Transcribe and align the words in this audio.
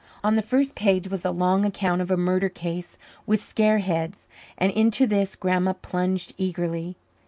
On 0.23 0.35
the 0.35 0.41
first 0.41 0.73
page 0.73 1.09
was 1.09 1.23
a 1.25 1.29
long 1.29 1.63
account 1.63 2.01
of 2.01 2.09
a 2.09 2.17
murder 2.17 2.49
case 2.49 2.97
with 3.27 3.39
scare 3.39 3.77
heads, 3.77 4.27
and 4.57 4.71
into 4.71 5.05
this 5.05 5.35
Grandma 5.35 5.73
plunged 5.73 6.33
eagerly. 6.39 6.97